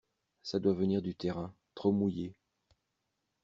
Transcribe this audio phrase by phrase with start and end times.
[0.41, 2.33] Ça doit venir du terrain, trop mouillé.